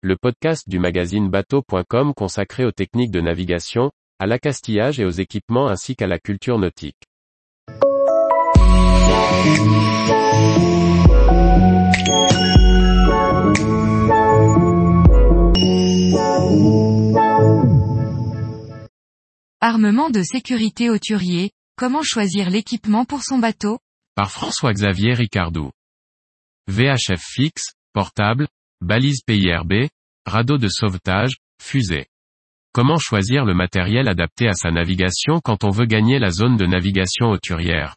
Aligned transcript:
le 0.00 0.16
podcast 0.16 0.68
du 0.68 0.78
magazine 0.78 1.28
bateau.com 1.28 2.14
consacré 2.14 2.64
aux 2.64 2.70
techniques 2.70 3.10
de 3.10 3.20
navigation, 3.20 3.90
à 4.20 4.26
l'accastillage 4.26 5.00
et 5.00 5.04
aux 5.04 5.10
équipements 5.10 5.66
ainsi 5.66 5.96
qu'à 5.96 6.06
la 6.06 6.20
culture 6.20 6.56
nautique. 6.56 7.02
Armement 19.60 20.10
de 20.10 20.22
sécurité 20.22 20.90
hauturier, 20.90 21.50
comment 21.76 22.02
choisir 22.04 22.50
l'équipement 22.50 23.04
pour 23.04 23.24
son 23.24 23.38
bateau? 23.38 23.80
Par 24.14 24.30
François-Xavier 24.30 25.14
Ricardou. 25.14 25.72
VHF 26.68 27.20
fixe, 27.20 27.72
portable, 27.92 28.46
balise 28.80 29.22
PIRB, 29.26 29.88
radeau 30.24 30.58
de 30.58 30.68
sauvetage, 30.68 31.36
fusée. 31.60 32.06
Comment 32.72 32.98
choisir 32.98 33.44
le 33.44 33.54
matériel 33.54 34.08
adapté 34.08 34.46
à 34.46 34.52
sa 34.52 34.70
navigation 34.70 35.40
quand 35.42 35.64
on 35.64 35.70
veut 35.70 35.86
gagner 35.86 36.18
la 36.18 36.30
zone 36.30 36.56
de 36.56 36.66
navigation 36.66 37.30
hauturière 37.30 37.96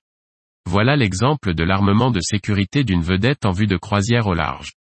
Voilà 0.66 0.96
l'exemple 0.96 1.54
de 1.54 1.64
l'armement 1.64 2.10
de 2.10 2.20
sécurité 2.20 2.84
d'une 2.84 3.04
vedette 3.04 3.46
en 3.46 3.52
vue 3.52 3.68
de 3.68 3.78
croisière 3.78 4.28
au 4.28 4.34
large. 4.34 4.74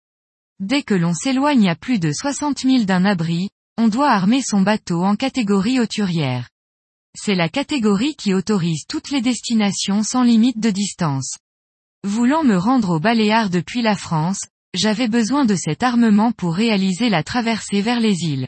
Dès 0.59 0.83
que 0.83 0.93
l'on 0.93 1.13
s'éloigne 1.13 1.69
à 1.69 1.75
plus 1.75 1.99
de 1.99 2.11
60 2.11 2.59
000 2.59 2.83
d'un 2.83 3.03
abri, 3.05 3.49
on 3.77 3.87
doit 3.87 4.11
armer 4.11 4.41
son 4.41 4.61
bateau 4.61 5.03
en 5.03 5.15
catégorie 5.15 5.79
hauturière. 5.79 6.49
C'est 7.17 7.35
la 7.35 7.49
catégorie 7.49 8.15
qui 8.15 8.33
autorise 8.33 8.85
toutes 8.87 9.09
les 9.09 9.21
destinations 9.21 10.03
sans 10.03 10.23
limite 10.23 10.59
de 10.59 10.69
distance. 10.69 11.37
Voulant 12.05 12.43
me 12.43 12.57
rendre 12.57 12.91
au 12.91 12.99
Baléares 12.99 13.49
depuis 13.49 13.81
la 13.81 13.95
France, 13.95 14.41
j'avais 14.73 15.07
besoin 15.07 15.45
de 15.45 15.55
cet 15.55 15.83
armement 15.83 16.31
pour 16.31 16.55
réaliser 16.55 17.09
la 17.09 17.23
traversée 17.23 17.81
vers 17.81 17.99
les 17.99 18.23
îles. 18.23 18.47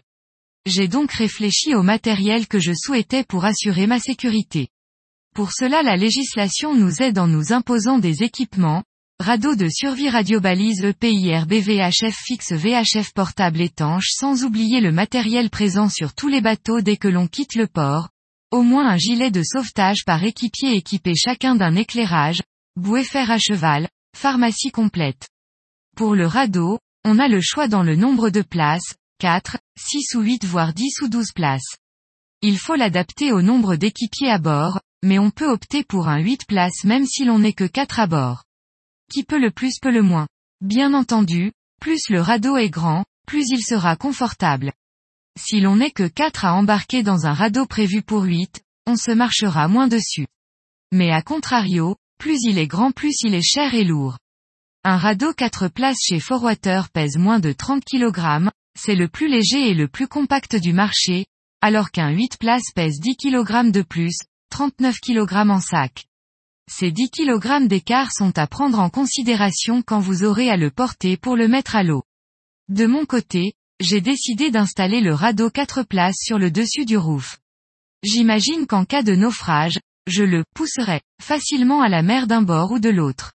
J'ai 0.67 0.87
donc 0.87 1.11
réfléchi 1.11 1.73
au 1.73 1.81
matériel 1.81 2.47
que 2.47 2.59
je 2.59 2.73
souhaitais 2.73 3.23
pour 3.23 3.45
assurer 3.45 3.87
ma 3.87 3.99
sécurité. 3.99 4.67
Pour 5.33 5.51
cela 5.51 5.81
la 5.81 5.97
législation 5.97 6.75
nous 6.75 7.01
aide 7.01 7.17
en 7.17 7.27
nous 7.27 7.53
imposant 7.53 7.97
des 7.97 8.21
équipements, 8.21 8.83
radeau 9.19 9.55
de 9.55 9.67
survie 9.69 10.09
radiobalise 10.09 10.83
EPIR 10.83 11.47
BVHF 11.47 12.15
fixe 12.15 12.51
VHF 12.51 13.13
portable 13.13 13.61
étanche 13.61 14.09
sans 14.11 14.43
oublier 14.43 14.81
le 14.81 14.91
matériel 14.91 15.49
présent 15.49 15.89
sur 15.89 16.13
tous 16.13 16.27
les 16.27 16.41
bateaux 16.41 16.81
dès 16.81 16.97
que 16.97 17.07
l'on 17.07 17.27
quitte 17.27 17.55
le 17.55 17.65
port, 17.65 18.09
au 18.51 18.61
moins 18.61 18.87
un 18.87 18.97
gilet 18.97 19.31
de 19.31 19.41
sauvetage 19.41 20.05
par 20.05 20.23
équipier 20.23 20.75
équipé 20.75 21.15
chacun 21.15 21.55
d'un 21.55 21.75
éclairage, 21.75 22.41
bouée 22.75 23.03
fer 23.03 23.31
à 23.31 23.39
cheval, 23.39 23.87
pharmacie 24.15 24.71
complète. 24.71 25.27
Pour 25.95 26.15
le 26.15 26.25
radeau, 26.25 26.79
on 27.03 27.19
a 27.19 27.27
le 27.27 27.41
choix 27.41 27.67
dans 27.67 27.83
le 27.83 27.95
nombre 27.95 28.29
de 28.29 28.41
places, 28.41 28.95
4, 29.19 29.57
6 29.77 30.15
ou 30.15 30.21
8 30.21 30.45
voire 30.45 30.73
10 30.73 31.01
ou 31.01 31.07
12 31.07 31.31
places. 31.33 31.77
Il 32.41 32.57
faut 32.57 32.75
l'adapter 32.75 33.31
au 33.31 33.41
nombre 33.41 33.75
d'équipiers 33.75 34.31
à 34.31 34.39
bord, 34.39 34.79
mais 35.03 35.19
on 35.19 35.31
peut 35.31 35.49
opter 35.49 35.83
pour 35.83 36.07
un 36.07 36.19
8 36.19 36.45
places 36.47 36.83
même 36.85 37.05
si 37.05 37.25
l'on 37.25 37.39
n'est 37.39 37.53
que 37.53 37.65
4 37.65 37.99
à 37.99 38.07
bord. 38.07 38.43
Qui 39.11 39.23
peut 39.23 39.39
le 39.39 39.51
plus 39.51 39.79
peut 39.79 39.91
le 39.91 40.01
moins. 40.01 40.27
Bien 40.61 40.93
entendu, 40.93 41.51
plus 41.79 42.09
le 42.09 42.21
radeau 42.21 42.57
est 42.57 42.69
grand, 42.69 43.05
plus 43.27 43.49
il 43.49 43.63
sera 43.63 43.95
confortable. 43.95 44.73
Si 45.39 45.59
l'on 45.59 45.77
n'est 45.77 45.91
que 45.91 46.07
4 46.07 46.45
à 46.45 46.53
embarquer 46.53 47.03
dans 47.03 47.25
un 47.25 47.33
radeau 47.33 47.65
prévu 47.65 48.01
pour 48.01 48.23
8, 48.23 48.61
on 48.87 48.95
se 48.95 49.11
marchera 49.11 49.67
moins 49.67 49.87
dessus. 49.87 50.27
Mais 50.91 51.11
à 51.11 51.21
contrario, 51.21 51.95
plus 52.17 52.39
il 52.43 52.57
est 52.57 52.67
grand 52.67 52.91
plus 52.91 53.15
il 53.23 53.33
est 53.33 53.41
cher 53.41 53.73
et 53.73 53.83
lourd. 53.83 54.17
Un 54.83 54.97
radeau 54.97 55.31
4 55.31 55.67
places 55.67 55.99
chez 56.01 56.19
Forwater 56.19 56.89
pèse 56.89 57.15
moins 57.15 57.39
de 57.39 57.51
30 57.51 57.85
kg, 57.85 58.49
c'est 58.75 58.95
le 58.95 59.07
plus 59.07 59.27
léger 59.27 59.69
et 59.69 59.75
le 59.75 59.87
plus 59.87 60.07
compact 60.07 60.55
du 60.55 60.73
marché, 60.73 61.27
alors 61.61 61.91
qu'un 61.91 62.09
8 62.09 62.39
places 62.39 62.71
pèse 62.73 62.99
10 62.99 63.15
kg 63.15 63.71
de 63.71 63.83
plus, 63.83 64.15
39 64.49 64.99
kg 64.99 65.51
en 65.51 65.59
sac. 65.59 66.07
Ces 66.67 66.91
10 66.91 67.11
kg 67.11 67.67
d'écart 67.67 68.11
sont 68.11 68.35
à 68.39 68.47
prendre 68.47 68.79
en 68.79 68.89
considération 68.89 69.83
quand 69.83 69.99
vous 69.99 70.23
aurez 70.23 70.49
à 70.49 70.57
le 70.57 70.71
porter 70.71 71.15
pour 71.15 71.35
le 71.35 71.47
mettre 71.47 71.75
à 71.75 71.83
l'eau. 71.83 72.01
De 72.67 72.87
mon 72.87 73.05
côté, 73.05 73.53
j'ai 73.79 74.01
décidé 74.01 74.49
d'installer 74.49 75.01
le 75.01 75.13
radeau 75.13 75.51
4 75.51 75.83
places 75.83 76.17
sur 76.23 76.39
le 76.39 76.49
dessus 76.49 76.85
du 76.85 76.97
roof. 76.97 77.37
J'imagine 78.01 78.65
qu'en 78.65 78.85
cas 78.85 79.03
de 79.03 79.13
naufrage, 79.13 79.77
je 80.07 80.23
le 80.23 80.43
pousserai 80.55 81.01
facilement 81.21 81.83
à 81.83 81.87
la 81.87 82.01
mer 82.01 82.25
d'un 82.25 82.41
bord 82.41 82.71
ou 82.71 82.79
de 82.79 82.89
l'autre. 82.89 83.33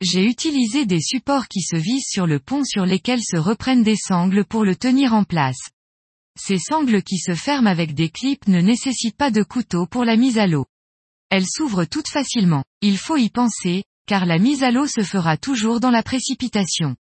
J'ai 0.00 0.24
utilisé 0.26 0.86
des 0.86 1.00
supports 1.00 1.48
qui 1.48 1.60
se 1.60 1.76
visent 1.76 2.08
sur 2.08 2.26
le 2.26 2.38
pont 2.38 2.64
sur 2.64 2.84
lesquels 2.84 3.22
se 3.22 3.36
reprennent 3.36 3.82
des 3.82 3.96
sangles 3.96 4.44
pour 4.44 4.64
le 4.64 4.76
tenir 4.76 5.14
en 5.14 5.24
place. 5.24 5.70
Ces 6.38 6.58
sangles 6.58 7.02
qui 7.02 7.18
se 7.18 7.34
ferment 7.34 7.70
avec 7.70 7.94
des 7.94 8.08
clips 8.08 8.48
ne 8.48 8.60
nécessitent 8.60 9.16
pas 9.16 9.30
de 9.30 9.42
couteau 9.42 9.86
pour 9.86 10.04
la 10.04 10.16
mise 10.16 10.38
à 10.38 10.46
l'eau. 10.46 10.66
Elles 11.30 11.46
s'ouvrent 11.46 11.84
toutes 11.84 12.08
facilement. 12.08 12.64
Il 12.80 12.98
faut 12.98 13.16
y 13.16 13.30
penser, 13.30 13.84
car 14.06 14.26
la 14.26 14.38
mise 14.38 14.62
à 14.62 14.70
l'eau 14.70 14.86
se 14.86 15.02
fera 15.02 15.36
toujours 15.36 15.80
dans 15.80 15.90
la 15.90 16.02
précipitation. 16.02 16.96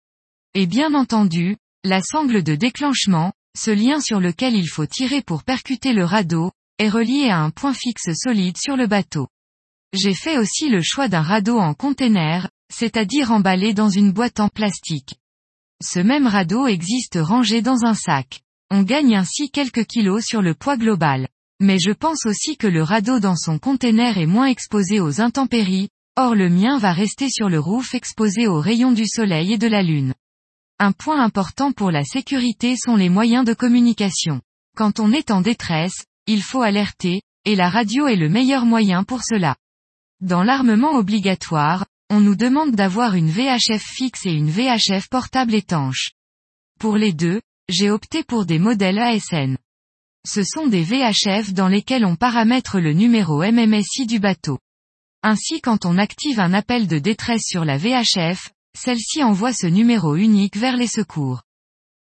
Et 0.54 0.66
bien 0.66 0.94
entendu, 0.94 1.56
la 1.84 2.00
sangle 2.02 2.42
de 2.42 2.54
déclenchement, 2.54 3.32
ce 3.56 3.70
lien 3.70 4.00
sur 4.00 4.18
lequel 4.18 4.54
il 4.54 4.68
faut 4.68 4.86
tirer 4.86 5.22
pour 5.22 5.44
percuter 5.44 5.92
le 5.92 6.04
radeau, 6.04 6.50
est 6.78 6.88
relié 6.88 7.28
à 7.28 7.40
un 7.40 7.50
point 7.50 7.74
fixe 7.74 8.10
solide 8.14 8.56
sur 8.56 8.76
le 8.76 8.86
bateau. 8.86 9.28
J'ai 9.92 10.14
fait 10.14 10.38
aussi 10.38 10.68
le 10.68 10.82
choix 10.82 11.08
d'un 11.08 11.22
radeau 11.22 11.58
en 11.58 11.74
container, 11.74 12.48
c'est-à-dire 12.72 13.32
emballé 13.32 13.74
dans 13.74 13.88
une 13.88 14.12
boîte 14.12 14.40
en 14.40 14.48
plastique. 14.48 15.14
Ce 15.82 16.00
même 16.00 16.26
radeau 16.26 16.66
existe 16.66 17.18
rangé 17.20 17.62
dans 17.62 17.84
un 17.84 17.94
sac. 17.94 18.40
On 18.70 18.82
gagne 18.82 19.16
ainsi 19.16 19.50
quelques 19.50 19.86
kilos 19.86 20.24
sur 20.24 20.42
le 20.42 20.54
poids 20.54 20.76
global. 20.76 21.28
Mais 21.60 21.78
je 21.78 21.90
pense 21.90 22.26
aussi 22.26 22.56
que 22.56 22.66
le 22.66 22.82
radeau 22.82 23.18
dans 23.18 23.36
son 23.36 23.58
container 23.58 24.18
est 24.18 24.26
moins 24.26 24.46
exposé 24.46 25.00
aux 25.00 25.20
intempéries, 25.20 25.88
or 26.16 26.34
le 26.34 26.48
mien 26.48 26.78
va 26.78 26.92
rester 26.92 27.30
sur 27.30 27.48
le 27.48 27.58
roof 27.58 27.94
exposé 27.94 28.46
aux 28.46 28.60
rayons 28.60 28.92
du 28.92 29.06
soleil 29.06 29.52
et 29.52 29.58
de 29.58 29.66
la 29.66 29.82
lune. 29.82 30.14
Un 30.78 30.92
point 30.92 31.20
important 31.20 31.72
pour 31.72 31.90
la 31.90 32.04
sécurité 32.04 32.76
sont 32.76 32.94
les 32.94 33.08
moyens 33.08 33.44
de 33.44 33.54
communication. 33.54 34.40
Quand 34.76 35.00
on 35.00 35.12
est 35.12 35.32
en 35.32 35.40
détresse, 35.40 36.04
il 36.26 36.42
faut 36.42 36.62
alerter, 36.62 37.22
et 37.44 37.56
la 37.56 37.70
radio 37.70 38.06
est 38.06 38.16
le 38.16 38.28
meilleur 38.28 38.64
moyen 38.64 39.02
pour 39.02 39.22
cela. 39.24 39.56
Dans 40.20 40.42
l'armement 40.42 40.92
obligatoire, 40.92 41.86
on 42.10 42.20
nous 42.20 42.36
demande 42.36 42.74
d'avoir 42.74 43.14
une 43.14 43.30
VHF 43.30 43.82
fixe 43.82 44.24
et 44.26 44.32
une 44.32 44.50
VHF 44.50 45.08
portable 45.08 45.54
étanche. 45.54 46.12
Pour 46.80 46.96
les 46.96 47.12
deux, 47.12 47.40
j'ai 47.68 47.90
opté 47.90 48.22
pour 48.24 48.46
des 48.46 48.58
modèles 48.58 48.98
ASN. 48.98 49.58
Ce 50.26 50.42
sont 50.42 50.66
des 50.66 50.82
VHF 50.82 51.52
dans 51.52 51.68
lesquels 51.68 52.06
on 52.06 52.16
paramètre 52.16 52.80
le 52.80 52.92
numéro 52.92 53.42
MMSI 53.42 54.06
du 54.06 54.18
bateau. 54.18 54.58
Ainsi 55.22 55.60
quand 55.60 55.84
on 55.84 55.98
active 55.98 56.40
un 56.40 56.54
appel 56.54 56.86
de 56.86 56.98
détresse 56.98 57.44
sur 57.44 57.64
la 57.64 57.76
VHF, 57.76 58.52
celle-ci 58.76 59.22
envoie 59.22 59.52
ce 59.52 59.66
numéro 59.66 60.16
unique 60.16 60.56
vers 60.56 60.76
les 60.76 60.86
secours. 60.86 61.42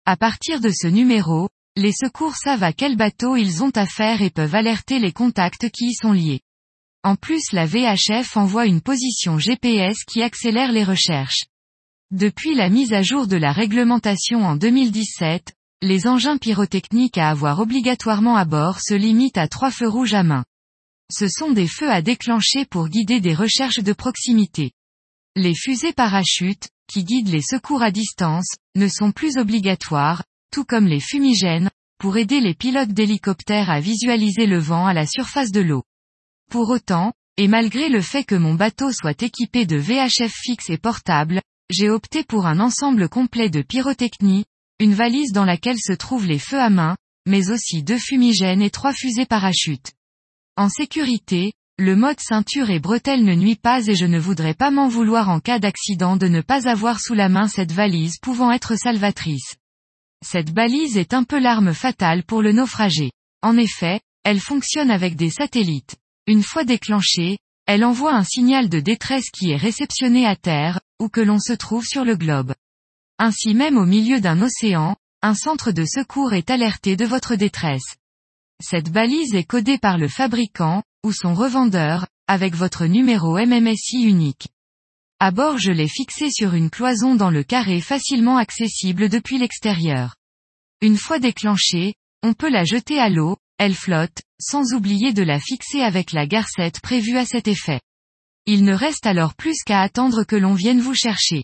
À 0.05 0.15
partir 0.15 0.61
de 0.61 0.69
ce 0.69 0.87
numéro, 0.87 1.49
les 1.75 1.91
secours 1.91 2.35
savent 2.35 2.63
à 2.63 2.73
quel 2.73 2.95
bateau 2.95 3.35
ils 3.35 3.63
ont 3.63 3.71
affaire 3.71 4.21
et 4.21 4.29
peuvent 4.29 4.55
alerter 4.55 4.99
les 4.99 5.11
contacts 5.11 5.69
qui 5.69 5.87
y 5.87 5.93
sont 5.93 6.13
liés. 6.13 6.41
En 7.07 7.15
plus 7.15 7.53
la 7.53 7.65
VHF 7.65 8.35
envoie 8.35 8.65
une 8.65 8.81
position 8.81 9.39
GPS 9.39 10.03
qui 10.03 10.21
accélère 10.21 10.73
les 10.73 10.83
recherches. 10.83 11.45
Depuis 12.11 12.53
la 12.53 12.67
mise 12.67 12.91
à 12.91 13.01
jour 13.01 13.27
de 13.27 13.37
la 13.37 13.53
réglementation 13.53 14.43
en 14.43 14.57
2017, 14.57 15.53
les 15.81 16.05
engins 16.05 16.35
pyrotechniques 16.35 17.17
à 17.17 17.29
avoir 17.29 17.61
obligatoirement 17.61 18.35
à 18.35 18.43
bord 18.43 18.81
se 18.81 18.93
limitent 18.93 19.37
à 19.37 19.47
trois 19.47 19.71
feux 19.71 19.87
rouges 19.87 20.15
à 20.15 20.23
main. 20.23 20.43
Ce 21.09 21.29
sont 21.29 21.53
des 21.53 21.69
feux 21.69 21.89
à 21.89 22.01
déclencher 22.01 22.65
pour 22.65 22.89
guider 22.89 23.21
des 23.21 23.33
recherches 23.33 23.79
de 23.79 23.93
proximité. 23.93 24.73
Les 25.37 25.55
fusées 25.55 25.93
parachutes, 25.93 26.67
qui 26.91 27.05
guident 27.05 27.29
les 27.29 27.41
secours 27.41 27.83
à 27.83 27.91
distance, 27.91 28.53
ne 28.75 28.89
sont 28.89 29.13
plus 29.13 29.37
obligatoires, 29.37 30.25
tout 30.51 30.65
comme 30.65 30.87
les 30.87 30.99
fumigènes, 30.99 31.69
pour 31.99 32.17
aider 32.17 32.41
les 32.41 32.53
pilotes 32.53 32.91
d'hélicoptères 32.91 33.69
à 33.69 33.79
visualiser 33.79 34.45
le 34.45 34.59
vent 34.59 34.85
à 34.85 34.93
la 34.93 35.05
surface 35.05 35.53
de 35.53 35.61
l'eau. 35.61 35.85
Pour 36.49 36.69
autant, 36.69 37.13
et 37.37 37.47
malgré 37.47 37.89
le 37.89 38.01
fait 38.01 38.23
que 38.23 38.35
mon 38.35 38.53
bateau 38.53 38.91
soit 38.91 39.21
équipé 39.21 39.65
de 39.65 39.77
VHF 39.77 40.31
fixe 40.33 40.69
et 40.69 40.77
portable, 40.77 41.41
j'ai 41.69 41.89
opté 41.89 42.23
pour 42.23 42.45
un 42.45 42.59
ensemble 42.59 43.09
complet 43.09 43.49
de 43.49 43.61
pyrotechnie, 43.61 44.45
une 44.79 44.93
valise 44.93 45.33
dans 45.33 45.45
laquelle 45.45 45.79
se 45.79 45.93
trouvent 45.93 46.25
les 46.25 46.39
feux 46.39 46.59
à 46.59 46.69
main, 46.69 46.95
mais 47.27 47.51
aussi 47.51 47.83
deux 47.83 47.97
fumigènes 47.97 48.61
et 48.61 48.69
trois 48.69 48.93
fusées 48.93 49.25
parachutes. 49.25 49.91
En 50.55 50.69
sécurité, 50.69 51.53
le 51.77 51.95
mode 51.95 52.19
ceinture 52.19 52.69
et 52.69 52.79
bretelle 52.79 53.23
ne 53.23 53.35
nuit 53.35 53.57
pas 53.57 53.85
et 53.85 53.95
je 53.95 54.05
ne 54.05 54.17
voudrais 54.17 54.55
pas 54.55 54.71
m'en 54.71 54.87
vouloir 54.87 55.29
en 55.29 55.39
cas 55.39 55.59
d'accident 55.59 56.15
de 56.15 56.27
ne 56.27 56.41
pas 56.41 56.67
avoir 56.67 56.99
sous 56.99 57.13
la 57.13 57.29
main 57.29 57.47
cette 57.47 57.71
valise 57.71 58.17
pouvant 58.19 58.51
être 58.51 58.75
salvatrice. 58.75 59.55
Cette 60.25 60.51
balise 60.51 60.97
est 60.97 61.13
un 61.13 61.23
peu 61.23 61.39
l'arme 61.39 61.73
fatale 61.73 62.23
pour 62.23 62.41
le 62.41 62.53
naufragé. 62.53 63.11
En 63.43 63.57
effet, 63.57 63.99
elle 64.23 64.39
fonctionne 64.39 64.89
avec 64.89 65.15
des 65.15 65.29
satellites. 65.29 65.97
Une 66.27 66.43
fois 66.43 66.65
déclenchée, 66.65 67.37
elle 67.65 67.85
envoie 67.85 68.13
un 68.13 68.23
signal 68.23 68.67
de 68.67 68.81
détresse 68.81 69.29
qui 69.31 69.51
est 69.51 69.57
réceptionné 69.57 70.25
à 70.25 70.35
terre, 70.35 70.81
ou 70.99 71.07
que 71.07 71.21
l'on 71.21 71.39
se 71.39 71.53
trouve 71.53 71.85
sur 71.85 72.03
le 72.03 72.17
globe. 72.17 72.53
Ainsi 73.17 73.53
même 73.53 73.77
au 73.77 73.85
milieu 73.85 74.19
d'un 74.19 74.41
océan, 74.41 74.95
un 75.21 75.33
centre 75.33 75.71
de 75.71 75.85
secours 75.85 76.33
est 76.33 76.49
alerté 76.49 76.95
de 76.97 77.05
votre 77.05 77.35
détresse. 77.35 77.95
Cette 78.61 78.91
balise 78.91 79.35
est 79.35 79.45
codée 79.45 79.77
par 79.77 79.97
le 79.97 80.07
fabricant, 80.07 80.83
ou 81.03 81.13
son 81.13 81.33
revendeur, 81.33 82.07
avec 82.27 82.55
votre 82.55 82.85
numéro 82.85 83.37
MMSI 83.37 84.03
unique. 84.03 84.49
À 85.19 85.31
bord 85.31 85.57
je 85.57 85.71
l'ai 85.71 85.87
fixée 85.87 86.29
sur 86.29 86.53
une 86.53 86.69
cloison 86.69 87.15
dans 87.15 87.31
le 87.31 87.43
carré 87.43 87.81
facilement 87.81 88.37
accessible 88.37 89.09
depuis 89.09 89.37
l'extérieur. 89.37 90.15
Une 90.81 90.97
fois 90.97 91.19
déclenchée, 91.19 91.95
on 92.21 92.33
peut 92.33 92.49
la 92.49 92.65
jeter 92.65 92.99
à 92.99 93.09
l'eau, 93.09 93.37
elle 93.57 93.73
flotte, 93.73 94.21
sans 94.39 94.73
oublier 94.73 95.13
de 95.13 95.23
la 95.23 95.39
fixer 95.39 95.81
avec 95.81 96.11
la 96.11 96.27
garcette 96.27 96.79
prévue 96.79 97.17
à 97.17 97.25
cet 97.25 97.47
effet. 97.47 97.81
Il 98.45 98.63
ne 98.63 98.73
reste 98.73 99.05
alors 99.05 99.35
plus 99.35 99.63
qu'à 99.65 99.81
attendre 99.81 100.23
que 100.23 100.35
l'on 100.35 100.53
vienne 100.53 100.79
vous 100.79 100.95
chercher. 100.95 101.43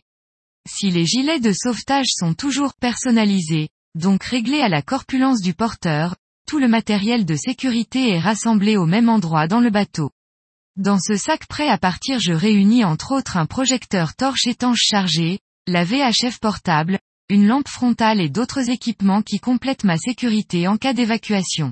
Si 0.69 0.90
les 0.90 1.06
gilets 1.06 1.40
de 1.40 1.51
sauvetage 1.51 2.07
sont 2.10 2.34
toujours 2.34 2.74
personnalisés, 2.75 3.69
donc 3.95 4.24
réglés 4.24 4.62
à 4.62 4.69
la 4.69 4.81
corpulence 4.81 5.42
du 5.42 5.54
porteur, 5.54 6.16
tout 6.48 6.60
le 6.60 6.68
matériel 6.68 7.25
de 7.25 7.36
sécurité 7.36 8.10
est 8.10 8.19
rassemblé 8.19 8.78
au 8.78 8.86
même 8.86 9.10
endroit 9.10 9.48
dans 9.48 9.60
le 9.60 9.69
bateau. 9.69 10.12
Dans 10.75 11.00
ce 11.00 11.16
sac 11.16 11.46
prêt 11.48 11.68
à 11.68 11.78
partir 11.78 12.19
je 12.19 12.34
réunis 12.34 12.84
entre 12.84 13.13
autres 13.13 13.38
un 13.38 13.46
projecteur 13.46 14.16
torche 14.16 14.48
étanche 14.48 14.81
chargé, 14.81 15.39
la 15.68 15.84
VHF 15.84 16.39
portable, 16.39 17.00
une 17.30 17.48
lampe 17.48 17.68
frontale 17.68 18.19
et 18.19 18.30
d'autres 18.30 18.69
équipements 18.69 19.22
qui 19.22 19.39
complètent 19.39 19.84
ma 19.84 19.98
sécurité 19.98 20.68
en 20.68 20.78
cas 20.78 20.94
d'évacuation. 20.94 21.72